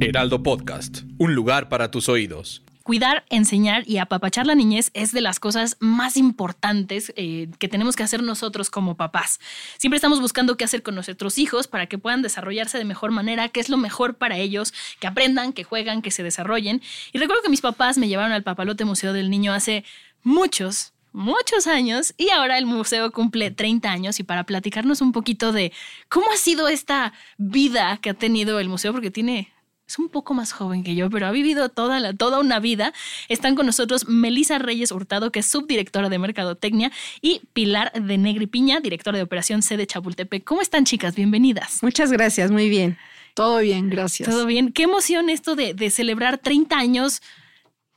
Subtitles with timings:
[0.00, 2.64] Heraldo Podcast, un lugar para tus oídos.
[2.82, 7.94] Cuidar, enseñar y apapachar la niñez es de las cosas más importantes eh, que tenemos
[7.94, 9.38] que hacer nosotros como papás.
[9.78, 13.48] Siempre estamos buscando qué hacer con nuestros hijos para que puedan desarrollarse de mejor manera,
[13.50, 16.82] qué es lo mejor para ellos, que aprendan, que juegan, que se desarrollen.
[17.12, 19.84] Y recuerdo que mis papás me llevaron al Papalote Museo del Niño hace
[20.24, 25.52] muchos, muchos años y ahora el museo cumple 30 años y para platicarnos un poquito
[25.52, 25.72] de
[26.08, 29.52] cómo ha sido esta vida que ha tenido el museo, porque tiene
[29.90, 32.92] es un poco más joven que yo, pero ha vivido toda, la, toda una vida.
[33.28, 38.46] Están con nosotros Melisa Reyes Hurtado, que es subdirectora de Mercadotecnia, y Pilar de Negri
[38.46, 40.44] Piña, directora de Operación C de Chapultepec.
[40.44, 41.16] ¿Cómo están, chicas?
[41.16, 41.82] Bienvenidas.
[41.82, 42.98] Muchas gracias, muy bien.
[43.34, 44.28] Todo bien, gracias.
[44.28, 44.70] Todo bien.
[44.70, 47.20] Qué emoción esto de, de celebrar 30 años.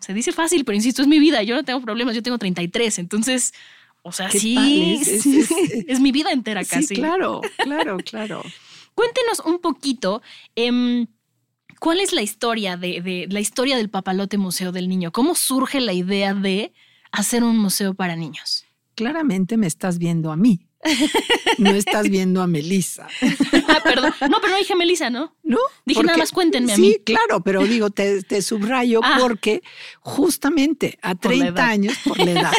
[0.04, 1.44] Se dice fácil, pero insisto, es mi vida.
[1.44, 3.54] Yo no tengo problemas, yo tengo 33, entonces...
[4.06, 5.26] O sea, sí, es,
[5.88, 6.88] es, mi vida entera casi.
[6.88, 8.44] Sí, claro, claro, claro.
[8.94, 10.22] Cuéntenos un poquito,
[10.58, 11.06] eh,
[11.84, 15.12] ¿Cuál es la historia de, la historia del Papalote Museo del Niño?
[15.12, 16.72] ¿Cómo surge la idea de
[17.12, 18.64] hacer un museo para niños?
[18.95, 20.66] Claramente me estás viendo a mí.
[21.58, 23.08] No estás viendo a Melissa.
[23.67, 24.14] ah, perdón.
[24.30, 25.36] No, pero no dije Melissa, ¿no?
[25.44, 25.58] No.
[25.86, 26.94] Dije nada más cuéntenme a mí.
[26.94, 29.17] Sí, claro, pero digo, te, subrayo ah.
[29.20, 29.61] porque
[30.02, 32.52] justamente a 30 años, por la edad.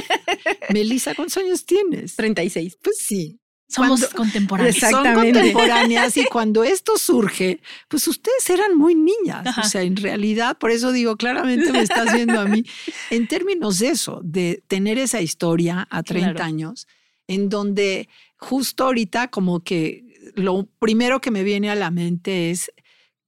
[0.70, 2.16] Melissa, ¿cuántos años tienes?
[2.16, 2.78] 36.
[2.82, 3.40] Pues sí.
[3.66, 4.76] Somos contemporáneas.
[4.76, 5.40] Exactamente.
[5.40, 9.46] Son contemporáneas y cuando esto surge, pues ustedes eran muy niñas.
[9.58, 12.64] O sea, en realidad, por eso digo, claramente me estás viendo a mí,
[13.10, 16.86] en términos de eso, de tener esa historia a 30 años,
[17.26, 20.04] en donde justo ahorita como que
[20.34, 22.70] lo primero que me viene a la mente es,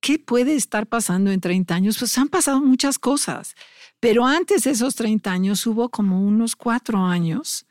[0.00, 1.98] ¿qué puede estar pasando en 30 años?
[1.98, 3.54] Pues han pasado muchas cosas,
[4.00, 7.66] pero antes de esos 30 años hubo como unos cuatro años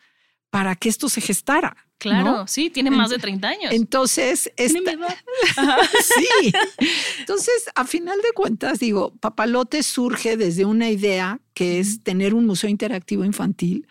[0.50, 1.76] para que esto se gestara.
[1.98, 3.72] Claro, sí, tiene más de 30 años.
[3.72, 4.80] Entonces, esta,
[6.02, 6.54] sí.
[7.20, 12.46] Entonces, a final de cuentas, digo, Papalote surge desde una idea que es tener un
[12.46, 13.88] museo interactivo infantil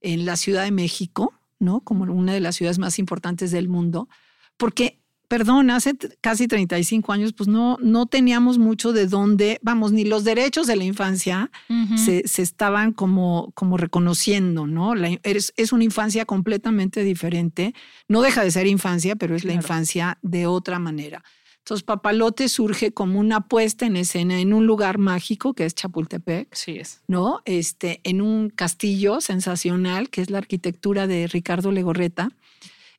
[0.00, 1.82] en la Ciudad de México, ¿no?
[1.82, 4.08] Como una de las ciudades más importantes del mundo,
[4.56, 5.00] porque
[5.30, 10.24] perdón, hace casi 35 años, pues no, no teníamos mucho de dónde, vamos, ni los
[10.24, 11.52] derechos de la infancia
[11.94, 14.92] se, estaban como, como reconociendo, ¿no?
[15.22, 17.74] es, una infancia completamente diferente.
[18.08, 21.22] No deja de ser infancia, pero es la infancia de otra manera.
[21.60, 26.54] Entonces, Papalote surge como una puesta en escena en un lugar mágico que es Chapultepec.
[26.54, 27.02] Sí es.
[27.06, 27.42] ¿No?
[27.44, 32.30] Este, en un castillo sensacional que es la arquitectura de Ricardo Legorreta.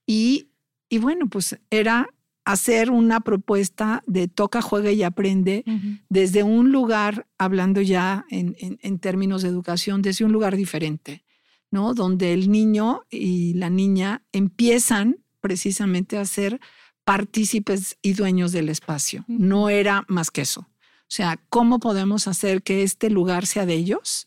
[0.06, 0.50] Y,
[0.90, 2.08] y bueno, pues era
[2.46, 5.64] hacer una propuesta de toca, juega y aprende
[6.10, 11.24] desde un lugar, hablando ya en, en, términos de educación, desde un lugar diferente,
[11.70, 11.94] ¿no?
[11.94, 16.60] Donde el niño y la niña empiezan precisamente a ser
[17.04, 19.26] partícipes y dueños del espacio.
[19.28, 20.62] No era más que eso.
[20.62, 24.24] O sea, ¿cómo podemos hacer que este lugar sea de ellos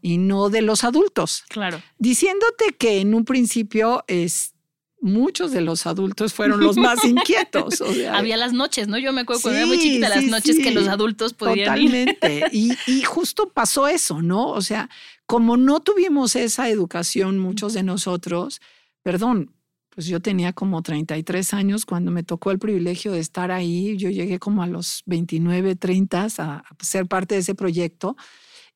[0.00, 1.42] y no de los adultos?
[1.48, 1.82] Claro.
[1.98, 4.54] Diciéndote que en un principio es
[5.00, 7.82] muchos de los adultos fueron los más inquietos.
[8.12, 8.98] Había las noches, ¿no?
[8.98, 12.44] Yo me acuerdo cuando era muy chiquita, las noches que los adultos podían Totalmente.
[12.52, 14.48] Y, y justo pasó eso, ¿no?
[14.50, 14.88] O sea,
[15.26, 18.60] como no tuvimos esa educación muchos de nosotros,
[19.02, 19.52] perdón,
[19.98, 23.96] pues yo tenía como 33 años cuando me tocó el privilegio de estar ahí.
[23.96, 28.16] Yo llegué como a los 29, 30 a ser parte de ese proyecto.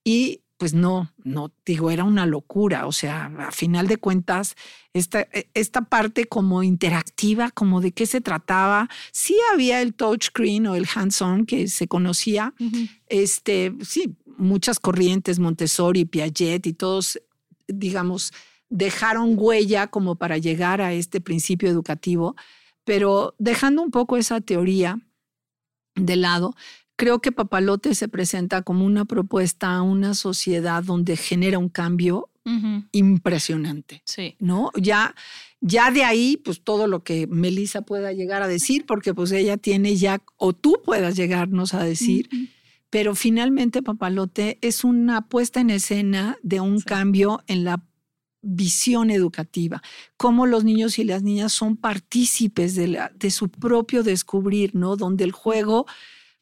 [0.03, 2.89] Y pues no, no, digo, era una locura.
[2.89, 4.57] O sea, a final de cuentas,
[4.95, 10.67] esta, e, esta parte como interactiva, como de qué se trataba, sí había el touchscreen
[10.67, 12.53] o el hands-on que se conocía.
[13.07, 17.23] Este, sí, muchas corrientes, Montessori, Piaget y todos,
[17.69, 18.33] digamos,
[18.73, 22.35] dejaron huella como para llegar a este principio educativo,
[22.85, 24.99] pero dejando un poco esa teoría
[25.95, 26.55] de lado,
[26.97, 32.31] creo que Papalote se presenta como una propuesta a una sociedad donde genera un cambio
[32.91, 34.03] impresionante.
[34.05, 34.35] Sí.
[34.41, 34.73] ¿No?
[34.75, 35.15] Ya,
[35.61, 39.59] ya de ahí, pues todo lo que Melissa pueda llegar a decir, porque pues ella
[39.59, 42.29] tiene ya, o tú puedas llegarnos a decir,
[42.91, 47.85] pero finalmente Papalote es una puesta en escena de un cambio en la
[48.43, 49.83] visión educativa,
[50.17, 54.97] cómo los niños y las niñas son partícipes de, la, de su propio descubrir, ¿no?
[54.97, 55.87] Donde el juego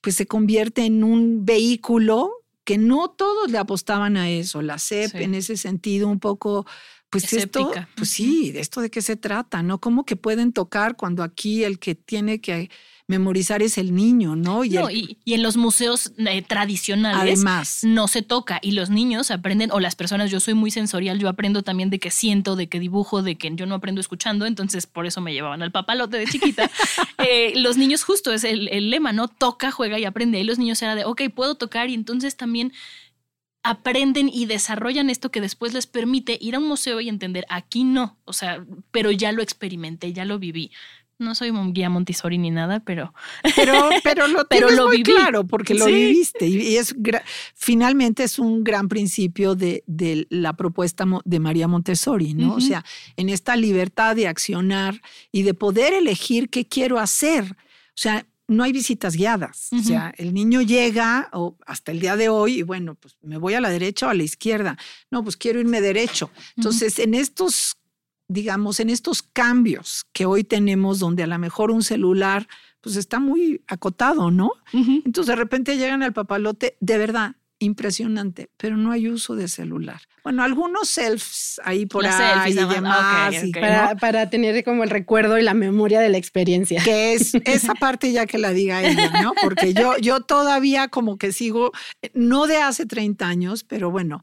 [0.00, 2.32] pues se convierte en un vehículo
[2.64, 4.62] que no todos le apostaban a eso.
[4.62, 6.66] La CEP en ese sentido un poco
[7.10, 9.80] pues esto, pues sí, de esto de qué se trata, ¿no?
[9.80, 12.70] ¿Cómo que pueden tocar cuando aquí el que tiene que
[13.10, 14.64] memorizar es el niño, ¿no?
[14.64, 17.42] Y, y, en los museos eh, tradicionales
[17.82, 21.28] no se toca y los niños aprenden, o las personas, yo soy muy sensorial, yo
[21.28, 24.86] aprendo también de que siento, de que dibujo, de que yo no aprendo escuchando, entonces
[24.86, 26.70] por eso me llevaban al papalote de chiquita.
[27.22, 29.28] Eh, los niños justo es el, el, lema, ¿no?
[29.28, 30.40] Toca, juega y aprende.
[30.40, 32.72] Y los niños era de, ok, puedo tocar y entonces también
[33.62, 37.84] aprenden y desarrollan esto que después les permite ir a un museo y entender, aquí
[37.84, 40.70] no, o sea, pero ya lo experimenté, ya lo viví.
[41.20, 43.14] No soy un guía Montessori ni nada, pero
[43.56, 46.94] pero pero lo pero lo muy claro porque lo viviste y es
[47.54, 52.54] finalmente es un gran principio de, de, la propuesta de María Montessori, ¿no?
[52.54, 52.84] O sea,
[53.16, 55.00] en esta libertad de accionar
[55.30, 57.44] y de poder elegir qué quiero hacer.
[57.44, 59.68] O sea, no hay visitas guiadas.
[59.72, 63.38] O sea, el niño llega o hasta el día de hoy y bueno, pues me
[63.38, 64.76] voy a la derecha o a la izquierda.
[65.08, 66.30] No, pues quiero irme derecho.
[66.56, 67.76] Entonces, en estos,
[68.30, 72.46] digamos, en estos cambios que hoy tenemos, donde a lo mejor un celular
[72.80, 74.52] pues está muy acotado, ¿no?
[74.72, 80.00] Entonces de repente llegan al papalote, de verdad, impresionante, pero no hay uso de celular.
[80.22, 83.34] Bueno, algunos selfies ahí por ahí y demás.
[84.00, 86.82] para, tener como el recuerdo y la memoria de la experiencia.
[86.82, 89.34] Que es esa parte ya que la diga ella, ¿no?
[89.42, 91.72] Porque yo, yo todavía como que sigo,
[92.14, 94.22] no de hace 30 años, pero bueno,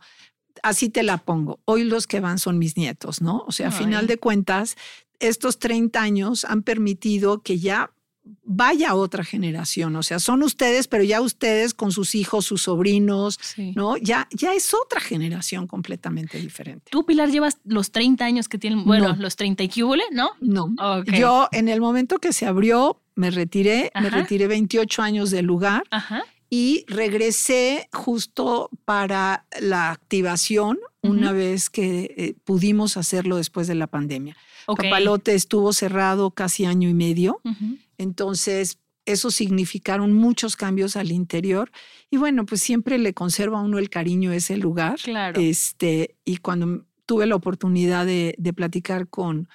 [0.64, 1.60] así te la pongo.
[1.66, 3.44] Hoy los que van son mis nietos, ¿no?
[3.48, 4.76] O sea, a final de cuentas,
[5.20, 7.92] estos 30 años han permitido que ya
[8.44, 13.40] vaya otra generación, o sea, son ustedes, pero ya ustedes con sus hijos, sus sobrinos,
[13.76, 13.98] ¿no?
[13.98, 16.90] Ya, ya es otra generación completamente diferente.
[16.92, 19.70] Tú, Pilar, llevas los 30 años que tienen, bueno, los 30 y
[20.12, 20.32] ¿no?
[20.40, 21.04] No.
[21.06, 25.84] Yo, en el momento que se abrió, me retiré, me retiré 28 años del lugar.
[26.50, 33.88] Y regresé justo para la activación una vez que eh, pudimos hacerlo después de la
[33.88, 34.36] pandemia.
[34.66, 37.42] Papalote estuvo cerrado casi año y medio.
[37.98, 41.72] Entonces, eso significaron muchos cambios al interior.
[42.12, 45.00] Y bueno, pues siempre le conserva a uno el cariño a ese lugar.
[45.02, 45.40] Claro.
[45.40, 49.48] Este, y cuando tuve la oportunidad de, platicar con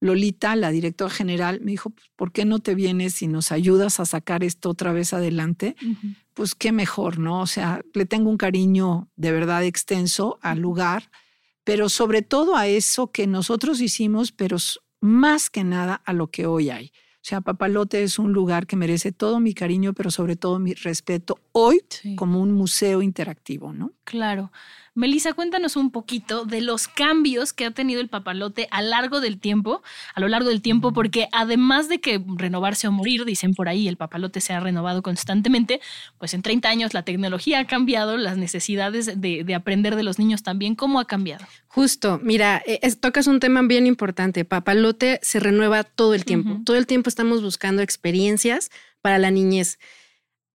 [0.00, 4.00] Lolita, la directora general, me dijo, pues, ¿por qué no te vienes y nos ayudas
[4.00, 5.74] a sacar esto otra vez adelante?
[6.34, 7.40] Pues qué mejor, ¿no?
[7.40, 11.10] O sea, le tengo un cariño de verdad extenso al lugar,
[11.64, 14.56] pero sobre todo a eso que nosotros hicimos, pero
[15.00, 16.92] más que nada a lo que hoy hay.
[17.18, 20.72] O sea, Papalote es un lugar que merece todo mi cariño, pero sobre todo mi
[20.74, 21.80] respeto hoy
[22.16, 23.92] como un museo interactivo, ¿no?
[24.04, 24.52] Claro.
[24.98, 29.38] Melissa, cuéntanos un poquito de los cambios que ha tenido el papalote a largo del
[29.38, 29.80] tiempo,
[30.12, 33.86] a lo largo del tiempo, porque además de que renovarse o morir, dicen por ahí,
[33.86, 35.80] el papalote se ha renovado constantemente,
[36.18, 40.42] pues en 30 años la tecnología ha cambiado, las necesidades de, aprender de los niños
[40.42, 41.46] también, ¿cómo ha cambiado?
[41.68, 46.76] Justo, mira, eh, tocas un tema bien importante, papalote se renueva todo el tiempo, todo
[46.76, 49.78] el tiempo estamos buscando experiencias para la niñez.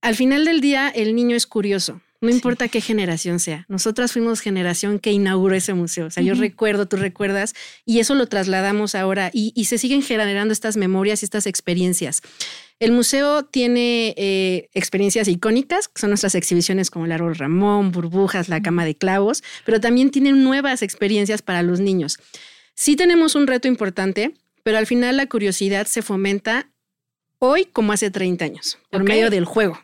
[0.01, 2.01] Al final del día, el niño es curioso.
[2.24, 3.66] No importa qué generación sea.
[3.68, 6.06] Nosotras fuimos generación que inauguró ese museo.
[6.06, 7.54] O sea, yo recuerdo, tú recuerdas,
[7.86, 12.22] y eso lo trasladamos ahora y, se siguen generando estas memorias y estas experiencias.
[12.80, 18.48] El museo tiene eh, experiencias icónicas, que son nuestras exhibiciones como el árbol Ramón, burbujas,
[18.48, 22.20] la cama de clavos, pero también tienen nuevas experiencias para los niños.
[22.74, 26.70] Sí tenemos un reto importante, pero al final la curiosidad se fomenta
[27.45, 29.77] hoy como hace 30 años, por medio del juego.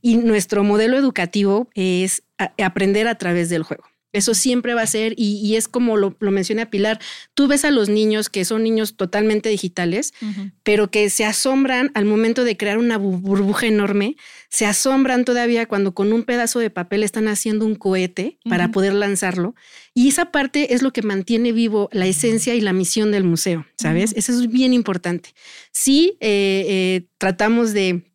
[0.00, 2.22] Y nuestro modelo educativo es
[2.56, 3.84] aprender a través del juego.
[4.12, 7.00] Eso siempre va a ser, y, es como lo, lo, menciona Pilar,
[7.34, 10.14] tú ves a los niños que son niños totalmente digitales,
[10.62, 14.16] pero que se asombran al momento de crear una burbuja enorme,
[14.50, 18.92] se asombran todavía cuando con un pedazo de papel están haciendo un cohete para poder
[18.92, 19.54] lanzarlo.
[19.94, 23.64] Y esa parte es lo que mantiene vivo la esencia y la misión del museo,
[23.78, 24.12] ¿sabes?
[24.16, 25.30] Eso es bien importante.
[25.70, 28.10] Sí, eh, eh, tratamos de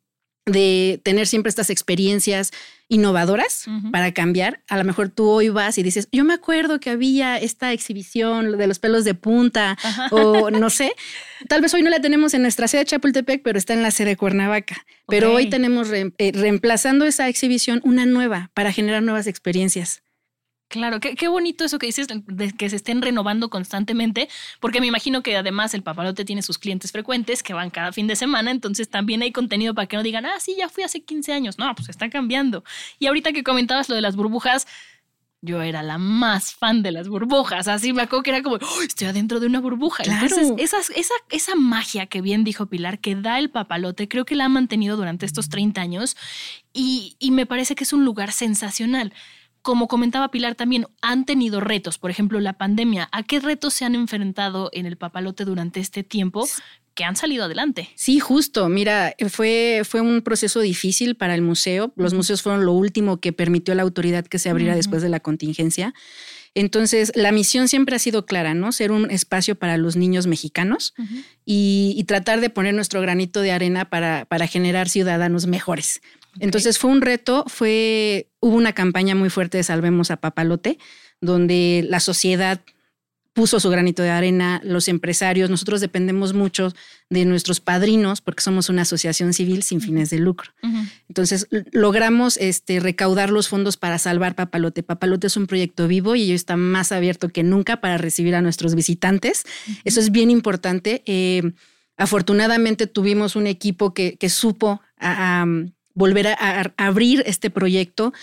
[0.45, 2.51] de tener siempre estas experiencias
[2.87, 4.61] innovadoras para cambiar.
[4.67, 8.57] A lo mejor tú hoy vas y dices, yo me acuerdo que había esta exhibición
[8.57, 9.77] de los pelos de punta
[10.11, 10.93] o no sé.
[11.47, 13.91] Tal vez hoy no la tenemos en nuestra sede de Chapultepec, pero está en la
[13.91, 14.85] sede de Cuernavaca.
[15.07, 20.04] Pero hoy tenemos eh, reemplazando esa exhibición una nueva para generar nuevas experiencias.
[20.67, 24.27] Claro, qué, bonito eso que dices, de que se estén renovando constantemente,
[24.59, 28.07] porque me imagino que además el papalote tiene sus clientes frecuentes que van cada fin
[28.07, 31.03] de semana, entonces también hay contenido para que no digan, ah, sí, ya fui hace
[31.03, 31.59] 15 años.
[31.59, 32.63] No, pues está cambiando.
[32.99, 34.65] Y ahorita que comentabas lo de las burbujas,
[35.41, 37.67] yo era la más fan de las burbujas.
[37.67, 40.03] Así me acuerdo que era como, "Oh, estoy adentro de una burbuja.
[40.03, 40.25] Claro.
[40.25, 44.33] Entonces, esas- esa, esa magia que bien dijo Pilar, que da el papalote, creo que
[44.33, 46.17] la ha mantenido durante estos 30 años
[46.73, 49.13] y, y me parece que es un lugar sensacional.
[49.65, 53.09] Como comentaba Pilar también, han tenido retos, por ejemplo, la pandemia.
[53.11, 56.47] ¿A qué retos se han enfrentado en el papalote durante este tiempo
[56.93, 57.89] que han salido adelante?
[57.95, 58.69] Sí, justo.
[58.69, 61.91] Mira, fue, fue un proceso difícil para el museo.
[61.95, 65.09] Los museos fueron lo último que permitió a la autoridad que se abriera después de
[65.09, 65.95] la contingencia.
[66.53, 68.71] Entonces, la misión siempre ha sido clara, ¿no?
[68.71, 70.93] Ser un espacio para los niños mexicanos
[71.43, 76.01] y, y tratar de poner nuestro granito de arena para, para generar ciudadanos mejores.
[76.39, 80.77] Entonces fue un reto, fue, hubo una campaña muy fuerte de Salvemos a Papalote,
[81.21, 82.61] donde la sociedad
[83.33, 86.71] puso su granito de arena, los empresarios, nosotros dependemos mucho
[87.09, 90.51] de nuestros padrinos porque somos una asociación civil sin fines de lucro.
[91.09, 94.83] Entonces logramos este, recaudar los fondos para salvar Papalote.
[94.83, 98.41] Papalote es un proyecto vivo y ello está más abierto que nunca para recibir a
[98.41, 99.43] nuestros visitantes.
[99.83, 101.03] Eso es bien importante.
[101.05, 101.51] Eh,
[101.97, 105.45] afortunadamente tuvimos un equipo que, que supo a- a,
[105.95, 108.13] volver a, abrir este proyecto.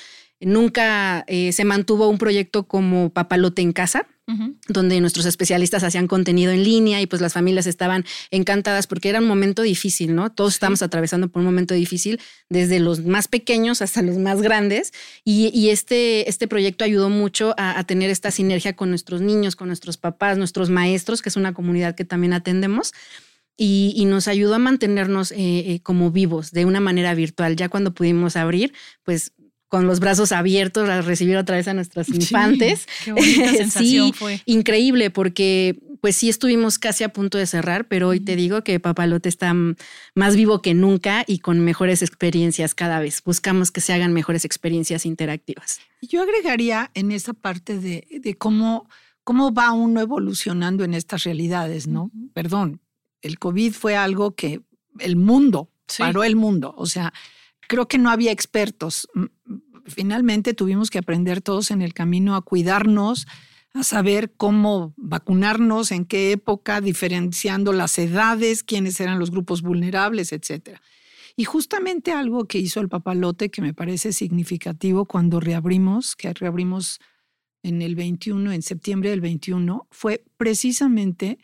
[0.41, 4.07] Nunca eh, se mantuvo un proyecto como Papalote en casa
[4.69, 9.19] donde nuestros especialistas hacían contenido en línea y pues las familias estaban encantadas porque era
[9.19, 10.31] un momento difícil, ¿no?
[10.31, 14.93] Todos estamos atravesando por un momento difícil, desde los más pequeños hasta los más grandes,
[15.25, 19.57] y, y este, este proyecto ayudó mucho a, a tener esta sinergia con nuestros niños,
[19.57, 22.93] con nuestros papás, nuestros maestros, que es una comunidad que también atendemos.
[23.57, 27.55] Y, y nos ayudó a mantenernos eh, eh, como vivos de una manera virtual.
[27.55, 28.73] Ya cuando pudimos abrir,
[29.05, 29.33] pues
[29.73, 32.87] con los brazos abiertos a recibir otra vez a nuestros infantes.
[33.05, 34.43] Qué bonita Sí, sensación fue.
[34.45, 38.81] Increíble, porque pues sí estuvimos casi a punto de cerrar, pero hoy te digo que
[38.81, 39.55] Papalote está
[40.15, 43.23] más vivo que nunca y con mejores experiencias cada vez.
[43.25, 45.81] Buscamos que se hagan mejores experiencias interactivas.
[46.03, 48.91] Yo agregaría en esa parte de, de cómo,
[49.25, 52.11] cómo va uno evolucionando en estas realidades, ¿no?
[52.35, 52.81] Perdón,
[53.23, 54.61] el COVID fue algo que
[54.99, 56.03] el mundo, Sí.
[56.03, 56.75] paró el mundo.
[56.77, 57.13] O sea,
[57.69, 59.09] creo que no había expertos.
[59.87, 63.27] Finalmente tuvimos que aprender todos en el camino a cuidarnos,
[63.75, 70.33] a saber cómo vacunarnos, en qué época, diferenciando las edades, quiénes eran los grupos vulnerables,
[70.33, 70.81] etcétera.
[71.37, 77.01] Y justamente algo que hizo el papalote que me parece significativo cuando reabrimos, que reabrimos
[77.63, 81.39] en el 21, en septiembre del 21, fue precisamente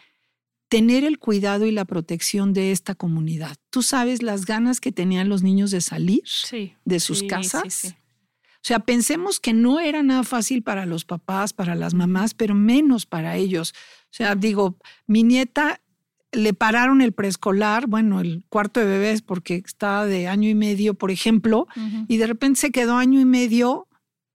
[0.68, 3.56] tener el cuidado y la protección de esta comunidad.
[3.70, 6.74] Tú sabes las ganas que tenían los niños de salir Sí.
[6.84, 7.72] de sus Sí, casas.
[7.74, 7.88] sí.
[7.88, 12.54] O sea, pensemos que no era nada fácil para los papás, para las mamás, pero
[12.54, 13.72] menos para ellos.
[14.04, 15.80] O sea, digo, mi nieta
[16.32, 20.92] le pararon el preescolar, bueno, el cuarto de bebés, porque estaba de año y medio,
[20.94, 21.66] por ejemplo,
[22.08, 23.86] y de repente se quedó año y medio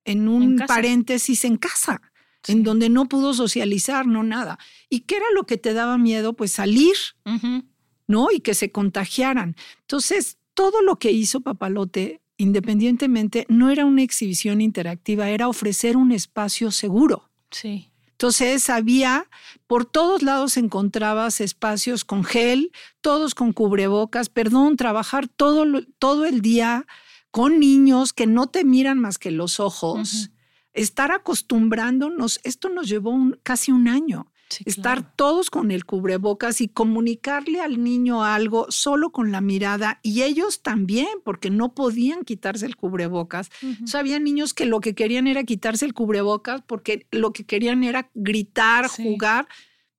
[0.06, 2.02] en un En paréntesis en casa,
[2.44, 2.52] Sí.
[2.52, 4.60] en donde no pudo socializar, no nada.
[4.90, 6.34] ¿Y qué era lo que te daba miedo?
[6.34, 6.96] Pues salir.
[8.06, 8.32] ¿no?
[8.32, 9.56] Y que se contagiaran.
[9.82, 16.12] Entonces, todo lo que hizo Papalote, independientemente, no era una exhibición interactiva, era ofrecer un
[16.12, 17.30] espacio seguro.
[17.52, 17.90] Sí.
[18.12, 19.30] Entonces había,
[19.68, 22.72] por todos lados encontrabas espacios con gel,
[23.02, 25.66] todos con cubrebocas, perdón, trabajar todo,
[26.00, 26.86] todo el día
[27.32, 30.30] con niños que no te miran más que los ojos,
[30.74, 34.28] estar acostumbrándonos, esto nos llevó un- casi un año.
[34.50, 35.14] Sí, Estar claro.
[35.16, 40.62] todos con el cubrebocas y comunicarle al niño algo solo con la mirada y ellos
[40.62, 43.50] también, porque no podían quitarse el cubrebocas.
[43.84, 47.46] O sea, había niños que lo que querían era quitarse el cubrebocas porque lo que
[47.46, 49.02] querían era gritar, Sí.
[49.04, 49.48] jugar.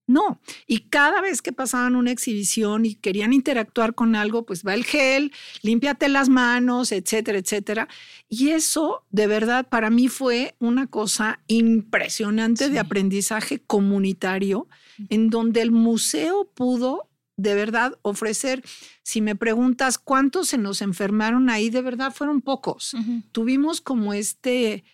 [0.07, 0.39] No.
[0.67, 4.85] Y cada vez que pasaban una exhibición y querían interactuar con algo, pues va el
[4.85, 5.33] gel,
[5.63, 7.89] límpiate las manos, etcétera, etcétera.
[8.29, 12.71] Y eso, de verdad, para mí fue una cosa impresionante Sí.
[12.73, 14.69] de aprendizaje comunitario,
[15.09, 18.63] en donde el museo pudo de verdad ofrecer,
[19.03, 22.95] si me preguntas cuántos se nos enfermaron ahí, de verdad fueron pocos
[23.33, 24.85] tuvimos como este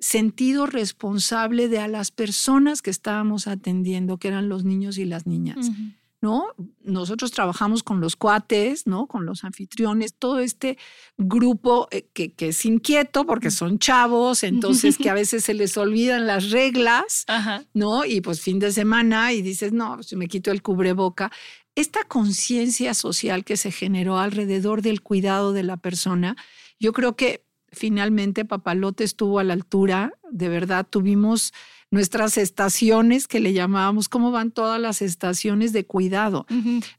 [0.00, 5.26] sentido responsable de a las personas que estábamos atendiendo, que eran los niños y las
[5.26, 5.70] niñas.
[6.20, 6.48] ¿no?
[6.82, 9.06] Nosotros trabajamos con los cuates, ¿no?
[9.06, 10.76] Con los anfitriones, todo este
[11.16, 15.76] grupo eh, que, que es inquieto porque son chavos, entonces que a veces se les
[15.76, 17.64] olvidan las reglas, Ajá.
[17.72, 18.04] ¿no?
[18.04, 21.30] Y pues fin de semana y dices, no, pues me quito el cubreboca.
[21.76, 26.36] Esta conciencia social que se generó alrededor del cuidado de la persona,
[26.80, 31.52] yo creo que finalmente Papalote estuvo a la altura, de verdad tuvimos
[31.90, 36.46] nuestras estaciones que le llamábamos, cómo van todas las estaciones de cuidado,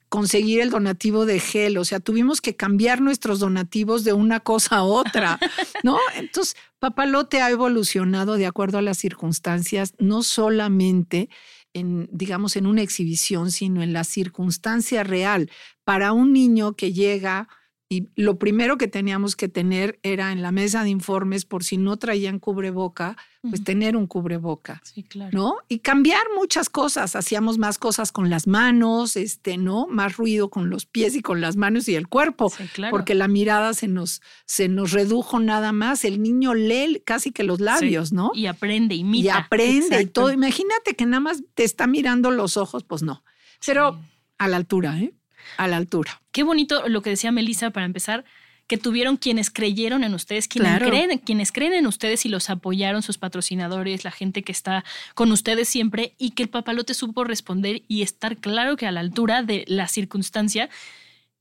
[0.10, 4.78] conseguir el donativo de gel, o sea, tuvimos que cambiar nuestros donativos de una cosa
[4.78, 5.40] a otra,
[5.84, 6.00] ¿no?
[6.16, 11.30] Entonces, Papalote ha evolucionado de acuerdo a las circunstancias, no solamente
[11.74, 15.52] en, digamos, en una exhibición, sino en la circunstancia real.
[15.84, 17.48] Para un niño que llega
[17.92, 21.78] y lo primero que teníamos que tener era en la mesa de informes, por si
[21.78, 24.80] no traían cubreboca, pues tener un cubreboca.
[24.84, 25.32] Sí, claro.
[25.36, 25.56] ¿No?
[25.70, 27.16] Y cambiar muchas cosas.
[27.16, 29.88] Hacíamos más cosas con las manos, este, ¿no?
[29.88, 32.50] Más ruido con los pies y con las manos y el cuerpo.
[32.56, 32.92] Sí, claro.
[32.92, 36.06] Porque la mirada se nos, se nos redujo nada más.
[36.06, 38.16] El niño lee casi que los labios, Sí.
[38.16, 38.30] ¿no?
[38.36, 39.26] Y aprende, imita.
[39.26, 40.32] Y aprende y todo.
[40.32, 43.24] Imagínate que nada más te está mirando los ojos, pues no.
[43.66, 44.00] Pero Sí.
[44.38, 45.14] a la altura, ¿eh?
[45.58, 46.22] A la altura.
[46.32, 48.26] Qué bonito lo que decía Melissa para empezar,
[48.68, 50.90] que tuvieron quienes creyeron en ustedes, quienes, Claro.
[50.90, 55.32] creen, quienes creen en ustedes y los apoyaron, sus patrocinadores, la gente que está con
[55.32, 59.42] ustedes siempre, y que el papalote supo responder y estar claro que a la altura
[59.42, 60.70] de la circunstancia,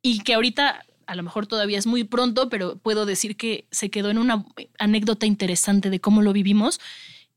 [0.00, 3.90] y que ahorita a lo mejor todavía es muy pronto, pero puedo decir que se
[3.90, 4.44] quedó en una
[4.78, 6.80] anécdota interesante de cómo lo vivimos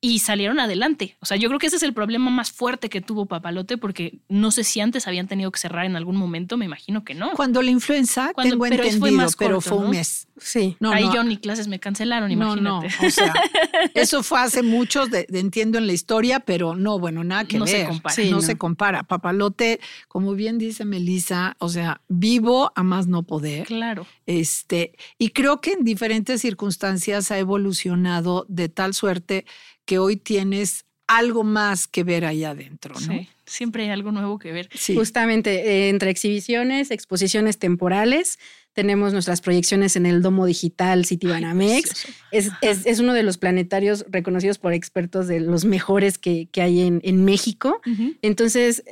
[0.04, 1.16] y salieron adelante.
[1.20, 4.20] O sea, yo creo que ese es el problema más fuerte que tuvo Papalote, porque
[4.30, 7.32] no sé si antes habían tenido que cerrar en algún momento, me imagino que no.
[7.34, 9.90] Cuando la influenza, Cuando- tengo pero fue entendido, más pero corto, fue un ¿no?
[9.92, 10.28] mes.
[10.38, 10.76] Sí.
[10.80, 13.06] No, Ahí no, yo ni clases me cancelaron, no, no, imagínate.
[13.08, 13.32] o sea,
[13.94, 17.60] eso fue hace muchos, de, de entiendo en la historia, pero no, bueno, nada que
[17.60, 18.16] No se compara.
[18.16, 18.42] Sí, no, no.
[18.42, 19.04] se compara.
[19.04, 23.68] Papalote, como bien dice Melissa, o sea, vivo a más no poder.
[23.68, 24.08] Claro.
[24.26, 29.46] Este, y creo que en diferentes circunstancias ha evolucionado de tal suerte
[29.86, 33.00] que hoy tienes algo más que ver ahí adentro, ¿no?
[33.00, 34.70] Sí, siempre hay algo nuevo que ver.
[34.74, 34.96] Sí.
[34.96, 38.40] Justamente eh, entre exhibiciones, exposiciones temporales,
[38.72, 42.08] tenemos nuestras proyecciones en el Domo Digital Citibanamex.
[42.32, 46.62] Es, es, es uno de los planetarios reconocidos por expertos de los mejores que, que
[46.62, 47.82] hay en, en México.
[48.22, 48.84] Entonces,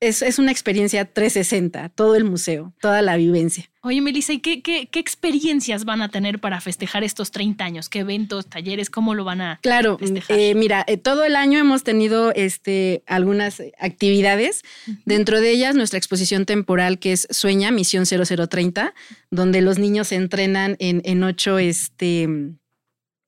[0.00, 3.70] es, es una experiencia 360, todo el museo, toda la vivencia.
[3.82, 7.88] Oye, Melissa, ¿y qué, qué, qué experiencias van a tener para festejar estos 30 años?
[7.88, 9.58] ¿Qué eventos, talleres, cómo lo van a...?
[9.62, 10.38] Claro, festejar.
[10.38, 14.62] eh, mira, eh, todo el año hemos tenido este, algunas actividades.
[15.04, 18.92] Dentro de ellas, nuestra exposición temporal que es Sueña, Misión 0030,
[19.30, 22.28] donde los niños se entrenan en, en ocho este,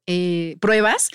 [0.06, 1.10] eh, pruebas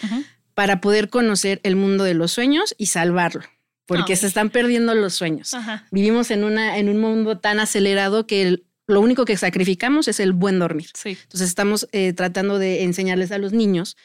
[0.53, 3.41] para poder conocer el mundo de los sueños y salvarlo,
[3.85, 5.53] porque se están perdiendo los sueños.
[5.53, 5.85] Ajá.
[5.91, 10.19] Vivimos en, una, en un mundo tan acelerado que el- lo único que sacrificamos es
[10.19, 10.89] el buen dormir.
[10.93, 11.17] Sí.
[11.23, 13.95] Entonces estamos eh, tratando de enseñarles a los niños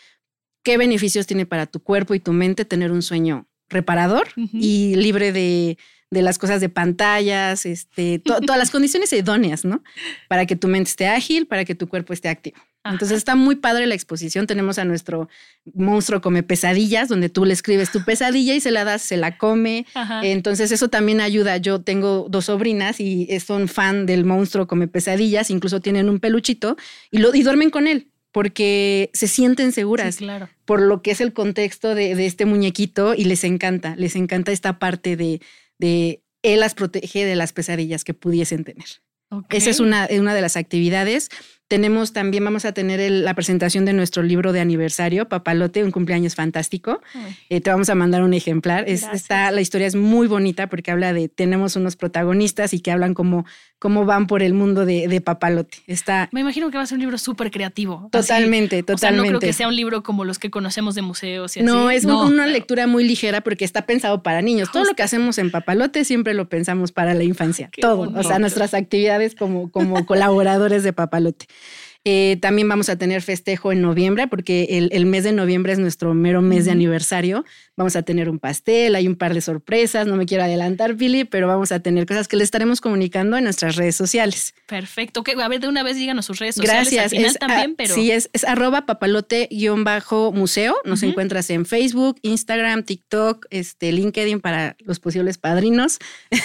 [0.62, 5.30] qué beneficios tiene para tu cuerpo y tu mente tener un sueño reparador y libre
[5.32, 5.78] de,
[6.10, 9.82] de las cosas de pantallas, este, to- todas las condiciones idóneas, ¿no?
[10.28, 12.56] Para que tu mente esté ágil, para que tu cuerpo esté activo.
[12.84, 12.94] Ajá.
[12.94, 14.46] Entonces está muy padre la exposición.
[14.46, 15.28] Tenemos a nuestro
[15.74, 19.36] monstruo come pesadillas, donde tú le escribes tu pesadilla y se la das, se la
[19.36, 19.84] come.
[19.94, 20.24] Ajá.
[20.24, 21.56] Entonces eso también ayuda.
[21.58, 26.76] Yo tengo dos sobrinas y son fan del monstruo come pesadillas, incluso tienen un peluchito
[27.10, 30.48] y, lo, y duermen con él porque se sienten seguras Sí, claro.
[30.66, 34.52] por lo que es el contexto de, de este muñequito y les encanta, les encanta
[34.52, 35.40] esta parte de,
[35.78, 38.86] de él las protege de las pesadillas que pudiesen tener.
[39.30, 39.46] Ok.
[39.54, 41.30] Esa es una, una de las actividades.
[41.68, 45.90] Tenemos también, vamos a tener el- la presentación de nuestro libro de aniversario, Papalote, un
[45.90, 47.02] cumpleaños fantástico.
[47.50, 48.84] Eh, te vamos a mandar un ejemplar.
[48.88, 52.90] Es, está, la historia es muy bonita porque habla de, tenemos unos protagonistas y que
[52.90, 53.44] hablan como,
[53.78, 55.78] cómo van por el mundo de, de Papalote.
[55.86, 58.08] Está Me imagino que va a ser un libro súper creativo.
[58.12, 58.26] así.
[58.28, 59.32] totalmente, O sea, totalmente.
[59.32, 61.66] no creo que sea un libro como los que conocemos de museos y así.
[61.66, 62.22] No, es un- No.
[62.26, 64.70] una lectura muy ligera porque está pensado para niños.
[64.72, 67.68] Todo lo que hacemos en Papalote siempre lo pensamos para la infancia.
[67.72, 67.96] Qué Todo.
[67.98, 68.18] bonito.
[68.18, 71.46] O sea, nuestras actividades como, como colaboradores de Papalote.
[72.04, 75.78] Eh, también vamos a tener festejo en noviembre porque el, el mes de noviembre es
[75.78, 77.44] nuestro mero mes de aniversario.
[77.76, 81.24] Vamos a tener un pastel, hay un par de sorpresas, no me quiero adelantar, Pili,
[81.24, 84.54] pero vamos a tener cosas que les estaremos comunicando en nuestras redes sociales.
[84.66, 85.20] Perfecto.
[85.20, 86.90] Ok, A ver, de una vez díganos sus redes sociales.
[86.90, 87.04] Gracias.
[87.04, 87.94] Al final Es, también, ah, pero.
[87.94, 90.76] Sí, es, es arroba papalote-museo.
[90.84, 95.98] Nos encuentras en Facebook, Instagram, TikTok, este, LinkedIn para los posibles padrinos.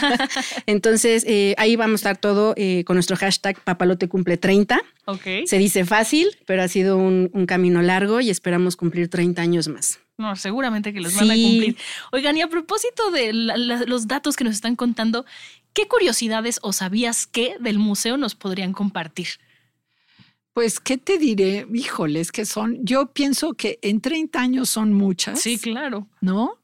[0.66, 4.77] Entonces, eh, ahí vamos a estar todo eh, con nuestro hashtag papalote cumple 30.
[5.06, 5.22] Ok.
[5.46, 9.68] Se dice fácil, pero ha sido un, un camino largo y esperamos cumplir 30 años
[9.68, 10.00] más.
[10.18, 11.76] No, seguramente que los van a cumplir.
[12.12, 15.24] Oigan, y a propósito de la- la- los datos que nos están contando,
[15.72, 19.28] ¿qué curiosidades o sabías que del museo nos podrían compartir?
[20.52, 21.66] Pues, ¿qué te diré?
[21.72, 25.40] Híjoles, que son, yo pienso que en 30 años son muchas.
[25.40, 26.08] Sí, claro.
[26.20, 26.58] ¿No?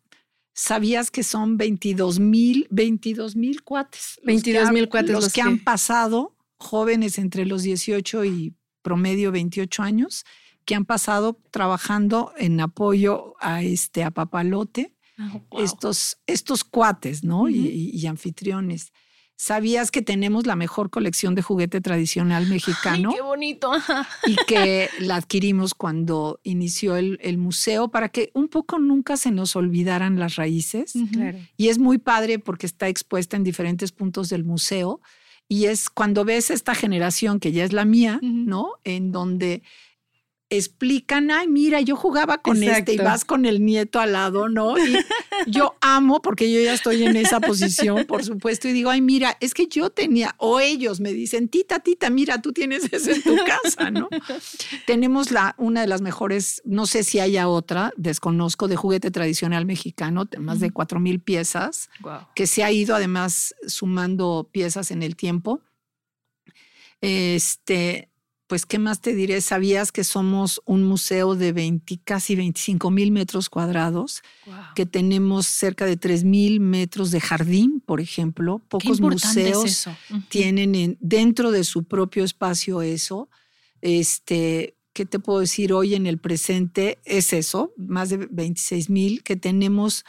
[0.52, 4.16] ¿Sabías que son 22 mil, 22 mil cuates?
[4.16, 8.24] los que 22,000 han- cuates Los, los que, que- han pasado, jóvenes entre los 18
[8.24, 10.24] y promedio 28 años,
[10.64, 15.60] que han pasado trabajando en apoyo a este a Papalote, Ah, wow.
[15.62, 17.48] estos, estos cuates, ¿no?
[17.48, 17.68] y, Ujú.
[17.68, 18.92] y- y anfitriones.
[19.36, 23.10] ¿Sabías que tenemos la mejor colección de juguete tradicional mexicano?
[23.10, 23.70] Ay, qué bonito.
[24.26, 29.30] y que la adquirimos cuando inició el, el museo para que un poco nunca se
[29.32, 30.94] nos olvidaran las raíces.
[31.12, 31.38] Claro.
[31.56, 35.00] Y es muy padre porque está expuesta en diferentes puntos del museo.
[35.48, 38.18] Y es cuando ves esta generación que ya es la mía.
[38.22, 38.74] ¿no?
[38.84, 39.62] En donde
[40.56, 44.78] explican, ay, mira, yo jugaba con este y vas con el nieto al lado, ¿no?
[44.78, 44.96] Y
[45.46, 49.36] yo amo porque yo ya estoy en esa posición, por supuesto, y digo, ay, mira,
[49.40, 53.22] es que yo tenía, o ellos me dicen, tita, tita, mira, tú tienes eso en
[53.22, 54.08] tu casa, ¿no?
[54.86, 59.66] Tenemos la, una de las mejores, no sé si haya otra, desconozco, de juguete tradicional
[59.66, 62.20] mexicano, más de cuatro mil piezas, Wow.
[62.34, 65.60] que se ha ido además sumando piezas en el tiempo.
[67.00, 68.08] Este,
[68.46, 69.40] pues, ¿qué más te diré?
[69.40, 74.22] ¿Sabías que somos un museo de 20, casi 25 mil metros cuadrados?
[74.46, 74.54] Wow.
[74.74, 78.58] Que tenemos cerca de 3 mil metros de jardín, por ejemplo.
[78.68, 79.86] Pocos es museos
[80.28, 83.28] tienen en- dentro de su propio espacio eso.
[83.80, 86.98] Este, ¿qué te puedo decir hoy en el presente?
[87.04, 90.04] Es eso, más de 26 mil que tenemos.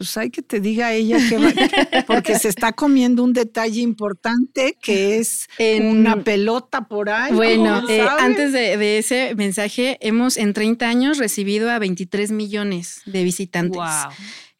[0.00, 1.52] Pues hay que te diga ella que va-
[2.06, 7.34] porque se está comiendo un detalle importante que es En- una pelota por ahí.
[7.34, 7.88] Bueno, ¿no?
[7.90, 13.22] eh, antes de, de ese mensaje, hemos en 30 años recibido a 23 millones de
[13.24, 13.76] visitantes.
[13.76, 14.10] Wow.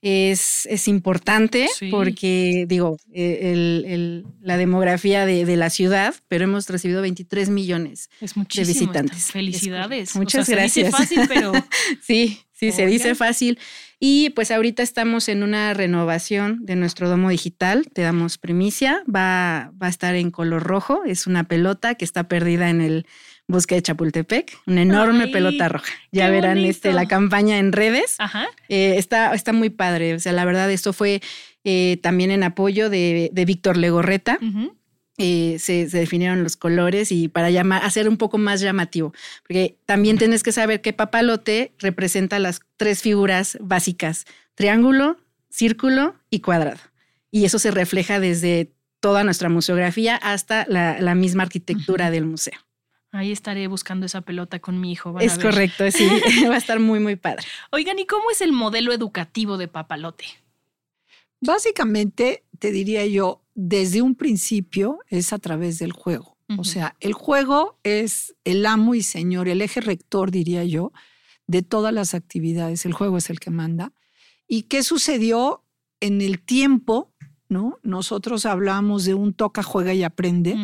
[0.02, 1.88] Es, es importante Sí.
[1.90, 8.10] porque, digo, el- el- la demografía de, de la ciudad, pero hemos recibido 23 millones.
[8.20, 8.66] Es muchísimo.
[8.74, 9.30] visitantes.
[9.30, 10.10] Felicidades.
[10.10, 10.16] Es.
[10.16, 11.00] Muchas O sea, se dice gracias.
[11.00, 11.52] fácil, pero
[12.02, 13.58] Sí, sí, se dice fácil.
[14.02, 17.86] Y pues ahorita estamos en una renovación de nuestro domo digital.
[17.92, 19.02] Te damos primicia.
[19.04, 21.02] Va, va a estar en color rojo.
[21.04, 23.06] Es una pelota que está perdida en el
[23.46, 24.56] bosque de Chapultepec.
[24.66, 25.92] Una enorme Ay, pelota roja.
[26.12, 28.14] Ya verán este, la campaña en redes.
[28.18, 28.46] ajá.
[28.70, 30.14] Eh, está, está muy padre.
[30.14, 31.20] O sea, la verdad, esto fue
[31.64, 34.38] eh, también en apoyo de, de Víctor Legorreta.
[34.40, 34.74] Ujú.
[35.22, 39.12] Eh, se, se definieron los colores y para llamar, hacer un poco más llamativo.
[39.42, 45.18] Porque también tienes que saber que papalote representa las tres figuras básicas: triángulo,
[45.50, 46.80] círculo y cuadrado.
[47.30, 52.58] Y eso se refleja desde toda nuestra museografía hasta la, la misma arquitectura del museo.
[53.12, 55.12] Ahí estaré buscando esa pelota con mi hijo.
[55.12, 55.46] van a Es ver.
[55.46, 56.08] correcto, sí,
[56.48, 57.44] va a estar muy, muy padre.
[57.72, 60.24] Oigan, ¿y cómo es el modelo educativo de Papalote?
[61.40, 66.36] Básicamente, te diría yo, desde un principio es a través del juego.
[66.58, 70.92] O sea, el juego es el amo y señor, el eje rector, diría yo,
[71.46, 72.84] de todas las actividades.
[72.84, 73.92] El juego es el que manda.
[74.48, 75.64] ¿Y qué sucedió
[76.00, 77.14] en el tiempo?
[77.48, 77.78] ¿No?
[77.84, 80.56] Nosotros hablamos de un toca, juega y aprende,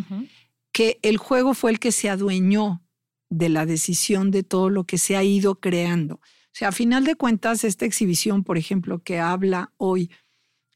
[0.72, 2.82] que el juego fue el que se adueñó
[3.30, 6.16] de la decisión de todo lo que se ha ido creando.
[6.16, 10.10] O sea, a final de cuentas, esta exhibición, por ejemplo, que habla hoy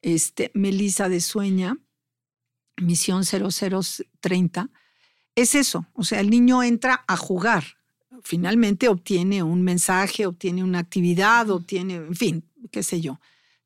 [0.02, 1.78] este, Melissa de Sueña,
[2.76, 4.70] Misión 0030,
[5.34, 5.86] es eso.
[5.94, 7.64] O sea, el niño entra a jugar.
[8.22, 13.20] Finalmente obtiene un mensaje, obtiene una actividad, obtiene, en fin, qué sé yo,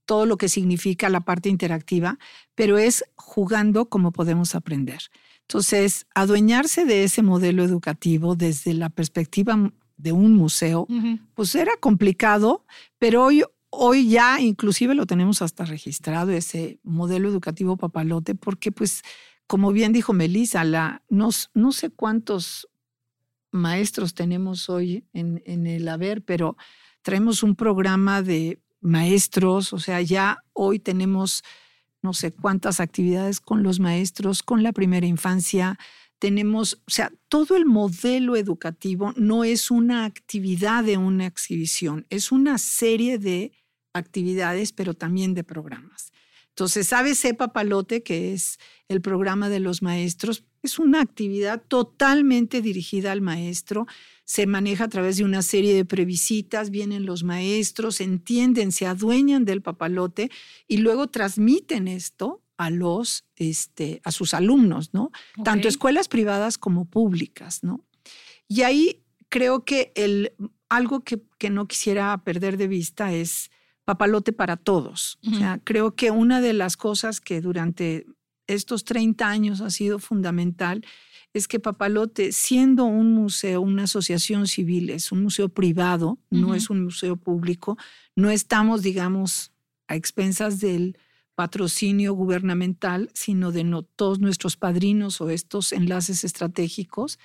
[0.05, 2.19] todo lo que significa la parte interactiva,
[2.55, 5.01] pero es jugando como podemos aprender.
[5.43, 10.87] Entonces, adueñarse de ese modelo educativo desde la perspectiva de un museo,
[11.35, 12.65] pues era complicado,
[12.99, 13.45] pero hoy,
[13.77, 19.03] hoy ya inclusive lo tenemos hasta registrado, ese modelo educativo papalote, porque pues,
[19.47, 22.69] como bien dijo Melissa, la, no, no sé cuántos
[23.51, 26.57] maestros tenemos hoy en, en el haber, pero
[27.03, 31.43] traemos un programa de maestros, o sea, ya hoy tenemos
[32.03, 35.79] no sé cuántas actividades con los maestros, con la primera infancia,
[36.19, 42.31] tenemos, o sea, todo el modelo educativo no es una actividad de una exhibición, es
[42.31, 43.53] una serie de
[43.95, 46.13] actividades, pero también de programas.
[46.51, 53.11] Entonces, ABC Papalote, que es el programa de los maestros, es una actividad totalmente dirigida
[53.11, 53.87] al maestro.
[54.25, 59.45] Se maneja a través de una serie de previsitas, vienen los maestros, entienden, se adueñan
[59.45, 60.31] del papalote
[60.69, 65.11] y luego transmiten esto a los, este, a sus alumnos, ¿no?
[65.43, 65.73] Tanto Ok.
[65.73, 67.85] escuelas privadas como públicas, ¿no?
[68.47, 70.35] Y ahí creo que el,
[70.69, 73.51] algo que, que no quisiera perder de vista es
[73.85, 75.19] papalote para todos.
[75.27, 78.07] O sea, creo que una de las cosas que durante
[78.47, 80.85] estos 30 años ha sido fundamental
[81.35, 86.71] es que Papalote, siendo un museo, una asociación civil, es un museo privado, no es
[86.71, 87.77] un museo público,
[88.15, 89.53] no estamos, digamos,
[89.89, 90.97] a expensas del
[91.35, 97.19] patrocinio gubernamental, sino de no, todos nuestros padrinos o estos enlaces estratégicos,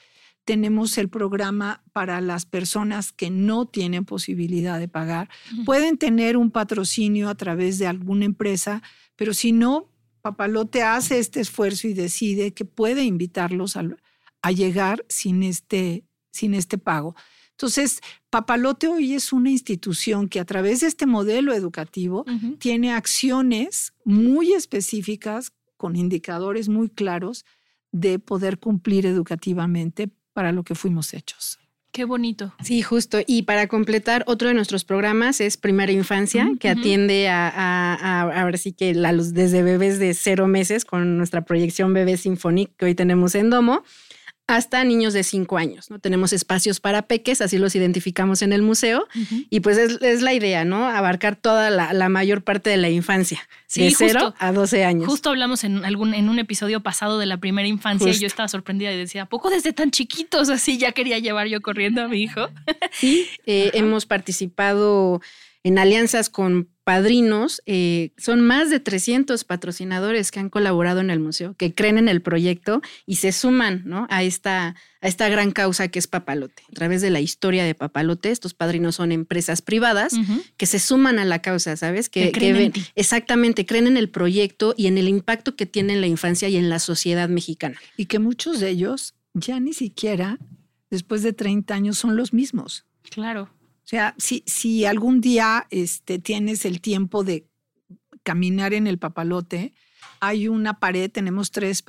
[0.50, 5.30] tenemos el programa para las personas que no tienen posibilidad de pagar.
[5.64, 8.82] Pueden tener un patrocinio a través de alguna empresa,
[9.16, 9.92] pero si no,
[10.24, 16.80] Papalote hace este esfuerzo y decide que puede invitarlos a, llegar sin este, sin este
[16.80, 17.16] pago.
[17.52, 22.26] Entonces, Papalote hoy es una institución que a través de este modelo educativo
[22.58, 27.46] tiene acciones muy específicas con indicadores muy claros
[27.92, 31.60] de poder cumplir educativamente para lo que fuimos hechos.
[31.92, 32.54] Qué bonito.
[32.64, 33.18] Sí, justo.
[33.28, 38.46] Y para completar, otro de nuestros programas es Primera Infancia, que atiende a, a, a,
[38.46, 42.86] ver sí que la, desde bebés de cero meses con nuestra proyección Bebé Sinfonic que
[42.86, 43.84] hoy tenemos en Domo
[44.50, 45.92] hasta niños de cinco años.
[45.92, 46.00] ¿no?
[46.00, 49.08] Tenemos espacios para peques, así los identificamos en el museo.
[49.52, 50.88] Y pues es, la idea, ¿no?
[50.88, 55.08] Abarcar toda la, mayor parte de la infancia, de cero a 12 años.
[55.08, 58.48] Justo hablamos en, algún, en un episodio pasado de la primera infancia y yo estaba
[58.48, 62.08] sorprendida y decía, ¿a poco desde tan chiquitos así ya quería llevar yo corriendo a
[62.08, 62.50] mi hijo?
[62.92, 65.22] Sí, eh, hemos participado
[65.64, 67.62] en alianzas con padrinos.
[67.68, 72.10] Eh, son más de 300 patrocinadores que han colaborado en el museo, que creen en
[72.10, 74.08] el proyecto y se suman ¿no?
[74.10, 76.64] a, esta, a esta gran causa que es Papalote.
[76.68, 80.16] A través de la historia de Papalote, estos padrinos son empresas privadas
[80.58, 82.10] que se suman a la causa, ¿sabes?
[82.10, 86.08] Que, creen exactamente, creen en el proyecto y en el impacto que tiene en la
[86.08, 87.78] infancia y en la sociedad mexicana.
[87.98, 90.40] Y que muchos de ellos ya ni siquiera,
[90.90, 92.88] después de 30 años, son los mismos.
[93.12, 93.52] Claro.
[93.90, 97.48] O sea, si, si algún día este, tienes el tiempo de
[98.22, 99.74] caminar en el papalote,
[100.20, 101.84] hay una pared, tenemos tres,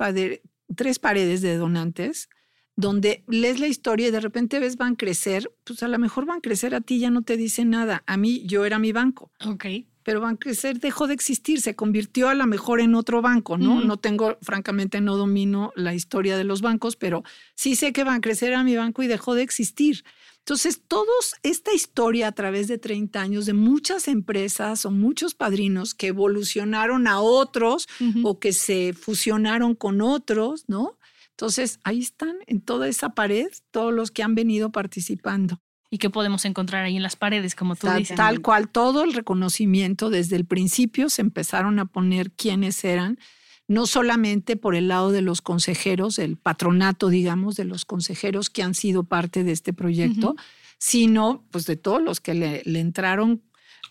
[0.75, 2.27] tres paredes de donantes,
[2.75, 6.25] donde lees la historia y de repente ves van a crecer, pues a lo mejor
[6.25, 8.01] van a crecer a ti ya no te dice nada.
[8.07, 9.31] A mí yo era mi banco.
[9.45, 9.65] Ok.
[10.01, 13.59] Pero van a crecer dejó de existir, se convirtió a lo mejor en otro banco,
[13.59, 13.81] ¿no?
[13.81, 18.15] No tengo, francamente, no domino la historia de los bancos, pero sí sé que van
[18.15, 20.03] a crecer a mi banco y dejó de existir.
[20.41, 25.93] Entonces, todos esta historia a través de 30 años de muchas empresas o muchos padrinos
[25.93, 27.87] que evolucionaron a otros
[28.23, 30.97] o que se fusionaron con otros, ¿no?
[31.29, 35.61] Entonces, ahí están en toda esa pared todos los que han venido participando.
[35.91, 38.15] ¿Y qué podemos encontrar ahí en las paredes, como tú dices?
[38.15, 43.19] Tal cual, todo el reconocimiento desde el principio se empezaron a poner quiénes eran
[43.71, 48.63] no solamente por el lado de los consejeros, el patronato, digamos, de los consejeros que
[48.63, 50.35] han sido parte de este proyecto,
[50.77, 53.41] sino pues de todos los que le, entraron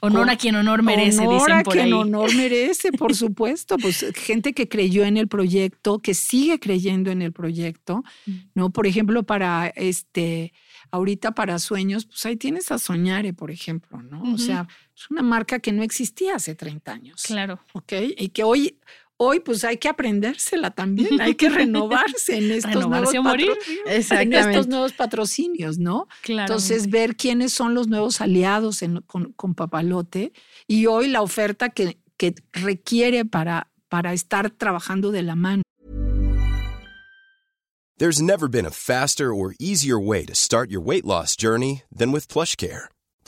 [0.02, 3.76] Honor a quien honor merece, honor dicen a quien honor merece, por supuesto.
[3.78, 8.32] Pues gente que creyó en el proyecto, que sigue creyendo en el proyecto, mm.
[8.54, 8.70] ¿no?
[8.70, 10.52] Por ejemplo, para este,
[10.90, 14.22] ahorita para sueños, pues ahí tienes a Soñare, por ejemplo, ¿no?
[14.34, 17.22] O sea, es una marca que no existía hace 30 años.
[17.22, 17.60] Claro.
[17.72, 17.92] ¿Ok?
[18.16, 18.78] Y que hoy,
[19.22, 24.92] hoy pues hay que aprendérsela también, hay que renovarse en estos, nuevos, en estos nuevos
[24.94, 26.08] patrocinios, ¿no?
[26.22, 26.46] Claro.
[26.46, 30.32] Entonces, ver quiénes son los nuevos aliados con, con, Papalote
[30.66, 35.62] y hoy la oferta que, que requiere para, para estar trabajando de la mano.
[37.98, 42.10] There's never been a faster or easier way to start your weight loss journey than
[42.12, 42.88] with PlushCare.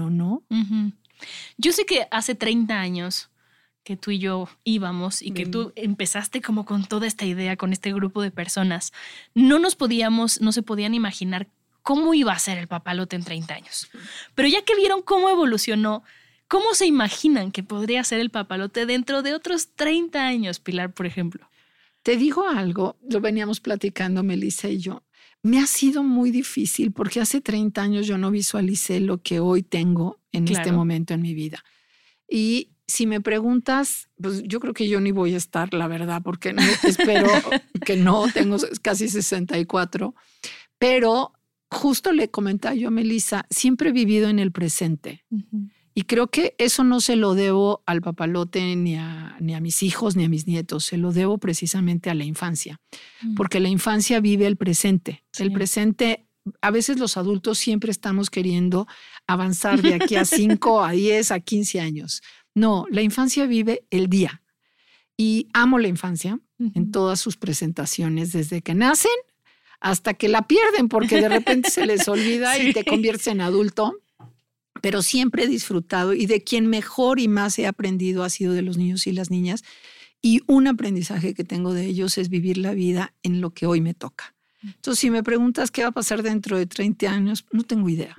[0.00, 0.42] No, no.
[0.48, 0.92] Uh -huh.
[1.58, 3.28] Yo sé que hace 30 años
[3.82, 7.72] que tú y yo íbamos y que tú empezaste como con toda esta idea, con
[7.72, 8.92] este grupo de personas,
[9.34, 11.48] no nos podíamos, no se podían imaginar
[11.82, 13.90] cómo iba a ser el papalote en 30 años.
[14.34, 16.02] Pero ya que vieron cómo evolucionó,
[16.46, 21.06] ¿cómo se imaginan que podría ser el papalote dentro de otros 30 años, Pilar, por
[21.06, 21.48] ejemplo?
[22.02, 25.02] Te digo algo, lo veníamos platicando Melissa y yo.
[25.42, 29.62] Me ha sido muy difícil porque hace 30 años yo no visualicé lo que hoy
[29.62, 31.64] tengo en este momento en mi vida.
[32.28, 36.22] Y si me preguntas, pues yo creo que yo ni voy a estar, la verdad,
[36.22, 37.28] porque no, espero
[37.86, 40.14] que no, tengo casi 64,
[40.78, 41.32] pero
[41.70, 45.24] justo le comentaba yo a Melissa, siempre he vivido en el presente.
[45.94, 49.82] Y creo que eso no se lo debo al papalote ni a, ni a mis
[49.82, 52.80] hijos ni a mis nietos, se lo debo precisamente a la infancia,
[53.22, 53.34] Mm.
[53.34, 55.24] porque la infancia vive el presente.
[55.38, 56.26] El presente,
[56.62, 58.86] a veces los adultos siempre estamos queriendo
[59.26, 62.22] avanzar de aquí a 5, a 10, a 15 años.
[62.54, 64.42] No, la infancia vive el día.
[65.16, 66.38] Y amo la infancia
[66.74, 69.10] en todas sus presentaciones, desde que nacen
[69.80, 73.94] hasta que la pierden, porque de repente se les olvida y te conviertes en adulto.
[74.80, 78.62] Pero siempre he disfrutado y de quien mejor y más he aprendido ha sido de
[78.62, 79.62] los niños y las niñas.
[80.22, 83.80] Y un aprendizaje que tengo de ellos es vivir la vida en lo que hoy
[83.80, 84.34] me toca.
[84.62, 88.14] Entonces, si me preguntas qué va a pasar dentro de 30 años, no tengo idea.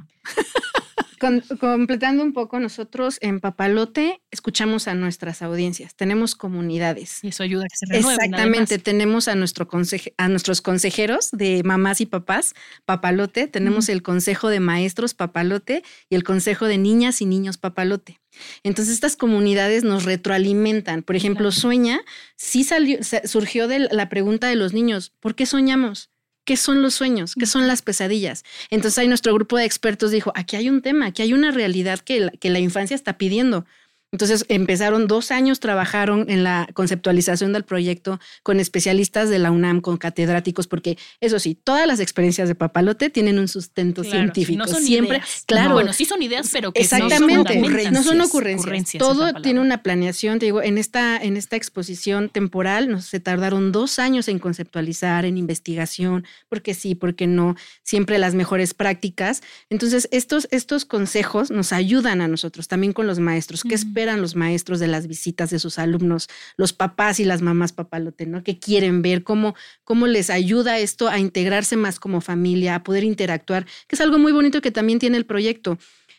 [1.21, 7.23] Con- completando un poco, nosotros en Papalote escuchamos a nuestras audiencias, tenemos comunidades.
[7.23, 8.11] Y eso ayuda a que se renueven.
[8.25, 8.83] Exactamente, además.
[8.83, 12.55] tenemos a, nuestro conseje- a nuestros consejeros de mamás y papás,
[12.85, 18.19] Papalote, tenemos el consejo de maestros Papalote y el consejo de niñas y niños Papalote.
[18.63, 21.03] Entonces estas comunidades nos retroalimentan.
[21.03, 21.61] Por ejemplo, Claro.
[21.61, 22.01] Sueña,
[22.37, 26.10] sí salió, surgió de la pregunta de los niños, ¿por qué soñamos?
[26.45, 27.35] ¿Qué son los sueños?
[27.35, 28.43] ¿Qué son las pesadillas?
[28.69, 31.99] Entonces ahí nuestro grupo de expertos dijo, aquí hay un tema, aquí hay una realidad
[31.99, 33.65] que la, que la infancia está pidiendo.
[34.11, 39.79] Entonces empezaron dos años, trabajaron en la conceptualización del proyecto con especialistas de la UNAM,
[39.79, 44.57] con catedráticos, porque eso sí, todas las experiencias de Papalote tienen un sustento Claro, científico.
[44.57, 45.43] No son Siempre, ideas.
[45.45, 45.69] claro.
[45.69, 48.95] No, bueno, sí son ideas, pero que Exactamente, no son, no son ocurrencias.
[48.95, 50.39] es Todo tiene una planeación.
[50.39, 55.23] Te digo, en esta, en esta exposición temporal nos se tardaron dos años en conceptualizar,
[55.23, 59.41] en investigación, porque sí, porque no, siempre las mejores prácticas.
[59.69, 63.63] Entonces, estos, estos consejos nos ayudan a nosotros, también con los maestros.
[63.63, 67.73] ¿Qué esperan los maestros de las visitas de sus alumnos, los papás y las mamás
[67.73, 68.43] papalote, ¿no?
[68.43, 73.03] Que quieren ver cómo, cómo les ayuda esto a integrarse más como familia, a poder
[73.03, 75.77] interactuar, que es algo muy bonito que también tiene el proyecto.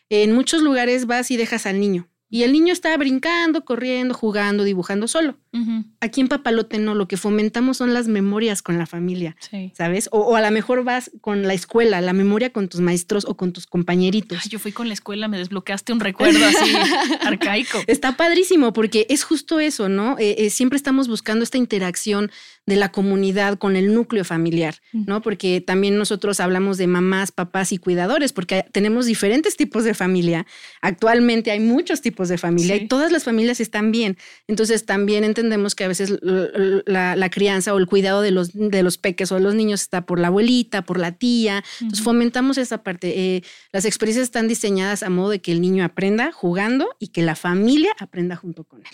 [0.09, 2.09] En muchos lugares vas y dejas al niño.
[2.29, 5.39] Y el niño está brincando, corriendo, jugando, dibujando solo.
[5.55, 9.71] Ujú, Aquí en Papalote no, lo que fomentamos son las memorias con la familia, Sí.
[9.77, 10.09] ¿sabes?
[10.11, 13.37] O, o a lo mejor vas con la escuela, la memoria con tus maestros o
[13.37, 14.39] con tus compañeritos.
[14.43, 16.73] Ay, yo fui con la escuela, me desbloqueaste un recuerdo así
[17.21, 17.79] arcaico.
[17.87, 20.19] Está padrísimo porque es justo eso, ¿no?
[20.19, 22.31] Eh, eh, siempre estamos buscando esta interacción
[22.65, 25.21] de la comunidad con el núcleo familiar, ¿no?
[25.21, 30.47] Porque también nosotros hablamos de mamás, papás y cuidadores, porque tenemos diferentes tipos de familia.
[30.81, 32.85] Actualmente hay muchos tipos de familia Sí.
[32.85, 34.17] y todas las familias están bien.
[34.47, 35.42] Entonces también entendemos
[35.77, 39.37] que a veces la, la crianza o el cuidado de los, de los peques o
[39.37, 41.63] de los niños está por la abuelita, por la tía.
[41.81, 42.11] Entonces Ujú.
[42.11, 43.37] fomentamos esa parte.
[43.37, 47.23] Eh, las experiencias están diseñadas a modo de que el niño aprenda jugando y que
[47.23, 48.87] la familia aprenda junto con él.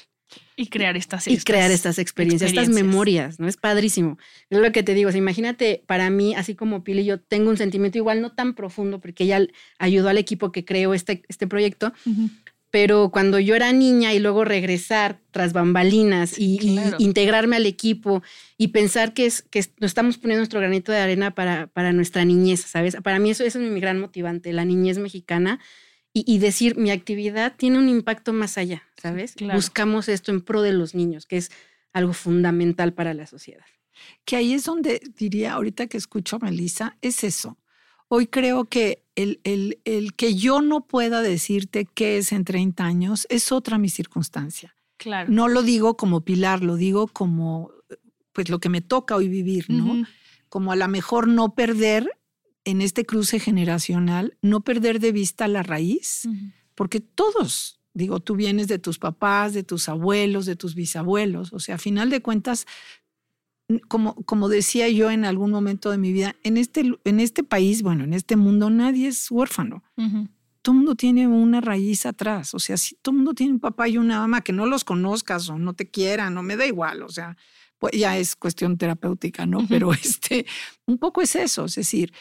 [0.57, 2.87] Y crear estas y crear estas experiencias, estas experiencias.
[2.93, 3.49] memorias, ¿no?
[3.49, 4.19] Es padrísimo.
[4.51, 7.49] Es lo que te digo, o sea, imagínate, para mí, así como Pili, yo tengo
[7.49, 9.41] un sentimiento igual no tan profundo, porque ella
[9.79, 12.29] ayudó al equipo que creó este, este proyecto, Ujú.
[12.71, 18.23] Pero cuando yo era niña y luego regresar tras bambalinas y, integrarme al equipo
[18.59, 22.25] y pensar que, es, que nos estamos poniendo nuestro granito de arena para, para nuestra
[22.25, 22.97] niñez, ¿sabes?
[23.03, 25.61] Para mí eso, eso es mi gran motivante, la niñez mexicana.
[26.13, 29.35] Y, y decir, mi actividad tiene un impacto más allá, ¿sabes?
[29.35, 29.55] Claro.
[29.55, 31.51] Buscamos esto en pro de los niños, que es
[31.93, 33.65] algo fundamental para la sociedad.
[34.25, 37.59] Que ahí es donde diría, ahorita que escucho a Melissa, es eso.
[38.09, 42.85] Hoy creo que el, el, el que yo no pueda decirte qué es en 30
[42.85, 44.75] años es otra mi circunstancia.
[44.97, 45.31] Claro.
[45.31, 47.71] No lo digo como pilar, lo digo como
[48.39, 50.07] pues lo que me toca hoy vivir, ¿no?
[50.49, 52.09] Como a lo mejor no perder
[52.65, 56.29] en este cruce generacional, no perder de vista la raíz,
[56.77, 61.59] porque todos, digo, tú vienes de tus papás, de tus abuelos, de tus bisabuelos, o
[61.59, 62.67] sea, a final de cuentas,
[63.89, 67.83] como, como decía yo en algún momento de mi vida, en este, en este país,
[67.83, 69.83] bueno, en este mundo, nadie es huérfano.
[69.97, 70.29] Ujú.
[70.63, 73.61] Todo el mundo tiene una raíz atrás, o sea, si todo el mundo tiene un
[73.61, 76.67] papá y una mamá, que no los conozcas o no te quieran, o me da
[76.67, 77.37] igual, o sea,
[77.79, 79.67] pues ya es cuestión terapéutica, ¿no?
[79.69, 80.47] Pero este,
[80.87, 82.13] un poco es eso, es decir,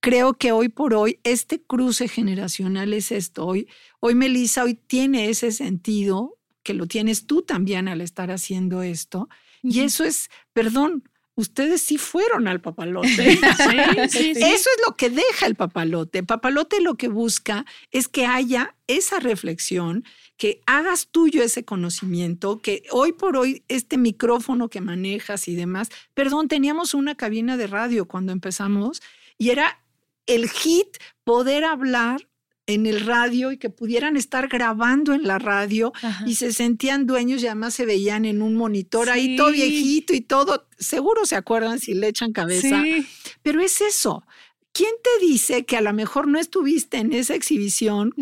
[0.00, 3.46] creo que hoy por hoy este cruce generacional es esto.
[3.46, 3.68] Hoy,
[4.00, 9.28] hoy Melissa, hoy tiene ese sentido que lo tienes tú también al estar haciendo esto.
[9.62, 13.08] Y eso es, perdón, ustedes sí fueron al papalote.
[13.62, 14.42] Sí, sí, sí.
[14.42, 16.18] Eso es lo que deja el papalote.
[16.18, 20.04] El papalote lo que busca es que haya esa reflexión,
[20.36, 25.88] que hagas tuyo ese conocimiento, que hoy por hoy este micrófono que manejas y demás,
[26.14, 29.00] perdón, teníamos una cabina de radio cuando empezamos
[29.38, 29.78] y era
[30.26, 32.28] el hit poder hablar
[32.66, 36.24] en el radio y que pudieran estar grabando en la radio Ajá.
[36.26, 40.20] y se sentían dueños y además se veían en un monitor ahí todo viejito y
[40.20, 40.68] todo.
[40.78, 42.82] Seguro se acuerdan si le echan cabeza.
[42.82, 43.06] Sí.
[43.42, 44.24] Pero es eso.
[44.72, 48.14] ¿quién te dice que a lo mejor no estuviste en esa exhibición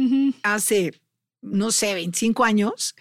[0.43, 1.01] hace,
[1.41, 2.95] no sé, 25 años?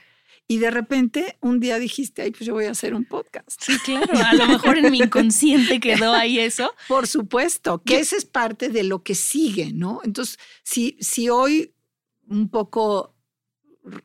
[0.52, 3.62] Y de repente un día dijiste, ay, pues yo voy a hacer un podcast.
[3.62, 4.12] Sí, claro.
[4.26, 6.74] A lo mejor en mi inconsciente quedó ahí eso.
[6.88, 10.02] Por supuesto, que esa es parte de lo que sigue, ¿no?
[10.04, 11.76] Entonces, si, si hoy
[12.28, 13.16] un poco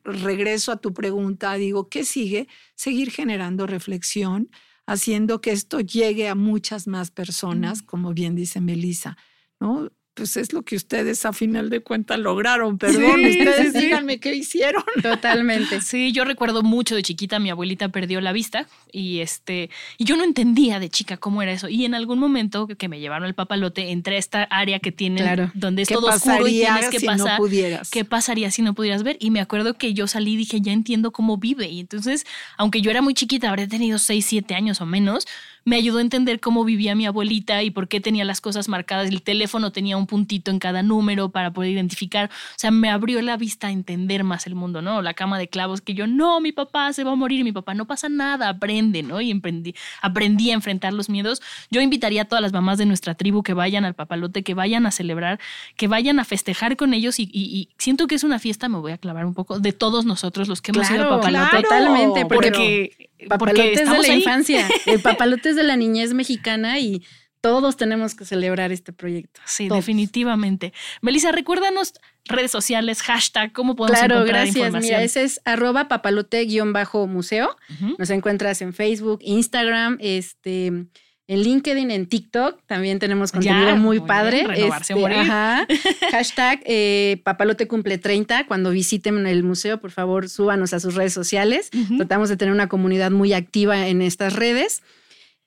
[0.03, 2.47] regreso a tu pregunta, digo, ¿qué sigue?
[2.75, 4.51] Seguir generando reflexión,
[4.85, 9.17] haciendo que esto llegue a muchas más personas, como bien dice Melissa,
[9.59, 9.91] ¿no?
[10.15, 12.77] Pues es lo que ustedes a final de cuentas lograron.
[12.77, 14.83] Perdón, ustedes díganme qué hicieron.
[15.03, 15.81] Totalmente.
[15.81, 20.15] Sí, yo recuerdo mucho de chiquita, mi abuelita perdió la vista y este, y yo
[20.15, 21.67] no entendía de chica cómo era eso.
[21.67, 25.51] Y en algún momento que me llevaron al papalote, entré a esta área que tienen
[25.53, 27.33] donde es todo oscuro y tienes que si pasar.
[27.33, 27.89] No pudieras?
[27.91, 29.17] ¿Qué pasaría si no pudieras ver?
[29.19, 31.67] Y me acuerdo que yo salí y dije, ya entiendo cómo vive.
[31.67, 32.25] Y entonces,
[32.57, 35.27] aunque yo era muy chiquita, habré tenido 6, 7 años o menos,
[35.65, 39.09] me ayudó a entender cómo vivía mi abuelita y por qué tenía las cosas marcadas.
[39.09, 42.29] El teléfono tenía un puntito en cada número para poder identificar.
[42.29, 45.01] O sea, me abrió la vista a entender más el mundo, ¿no?
[45.01, 47.73] La cama de clavos que yo, no, mi papá se va a morir, mi papá,
[47.73, 49.19] no pasa nada, aprende, ¿no?
[49.21, 51.41] Y aprendí, aprendí a enfrentar los miedos.
[51.71, 54.85] Yo invitaría a todas las mamás de nuestra tribu que vayan al papalote, que vayan
[54.85, 55.39] a celebrar,
[55.77, 58.97] que vayan a festejar con ellos y, siento que es una fiesta, me voy a
[58.97, 61.63] clavar un poco, de todos nosotros los que hemos ido al papalote.
[61.63, 64.67] totalmente, porque, porque, es de la infancia.
[64.85, 67.03] El papalote de la niñez mexicana y
[67.41, 69.39] todos tenemos que celebrar este proyecto.
[69.45, 70.73] Sí, definitivamente.
[71.01, 71.93] Melissa, recuérdanos
[72.25, 74.73] redes sociales, hashtag, cómo podemos claro, encontrar gracias.
[74.81, 77.55] Mira, ese es arroba papalote-museo.
[77.99, 80.87] Nos encuentras en Facebook, Instagram, este,
[81.27, 82.61] en LinkedIn, en TikTok.
[82.65, 84.45] También tenemos contenido muy, padre.
[84.47, 85.67] renovarse este, ajá.
[86.11, 88.45] Hashtag eh, papalote cumple 30.
[88.47, 91.69] Cuando visiten el museo, por favor, súbanos a sus redes sociales.
[91.97, 94.83] Tratamos de tener una comunidad muy activa en estas redes.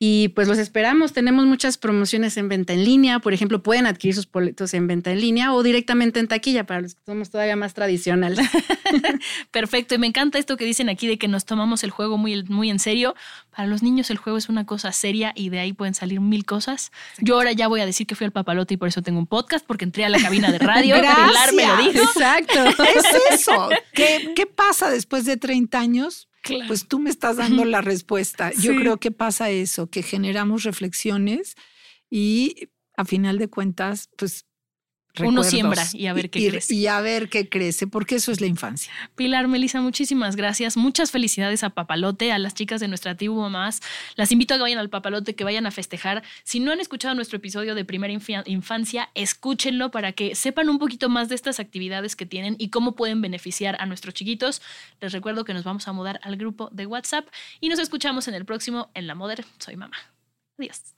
[0.00, 1.12] Y pues los esperamos.
[1.12, 3.18] Tenemos muchas promociones en venta en línea.
[3.18, 6.82] Por ejemplo, pueden adquirir sus boletos en venta en línea o directamente en taquilla para
[6.82, 8.38] los que somos todavía más tradicionales.
[9.50, 9.96] Perfecto.
[9.96, 12.70] Y me encanta esto que dicen aquí de que nos tomamos el juego muy, muy
[12.70, 13.16] en serio.
[13.50, 16.44] Para los niños el juego es una cosa seria y de ahí pueden salir mil
[16.44, 16.92] cosas.
[17.18, 19.26] Yo ahora ya voy a decir que fui al papalote y por eso tengo un
[19.26, 20.94] podcast, porque entré a la cabina de radio.
[21.00, 22.04] Pilar me lo dijo.
[22.04, 22.64] Exacto.
[22.84, 23.68] es eso.
[23.92, 26.27] ¿Qué, ¿Qué pasa después de 30 años?
[26.66, 28.52] Pues tú me estás dando la respuesta.
[28.52, 31.54] Yo creo que pasa eso, que generamos reflexiones
[32.10, 34.47] y a final de cuentas, pues
[35.20, 36.74] uno siembra y a ver qué crece.
[36.74, 38.92] Y a ver qué crece, porque eso es la infancia.
[39.16, 40.76] Pilar, Melissa, muchísimas gracias.
[40.76, 43.80] Muchas felicidades a Papalote, a las chicas de nuestra tribu mamás.
[44.16, 46.22] Las invito a que vayan al Papalote, que vayan a festejar.
[46.44, 48.12] Si no han escuchado nuestro episodio de Primera
[48.46, 52.94] Infancia, escúchenlo para que sepan un poquito más de estas actividades que tienen y cómo
[52.94, 54.62] pueden beneficiar a nuestros chiquitos.
[55.00, 57.26] Les recuerdo que nos vamos a mudar al grupo de WhatsApp
[57.60, 59.44] y nos escuchamos en el próximo En la Moder.
[59.58, 59.96] Soy mamá.
[60.58, 60.97] Adiós.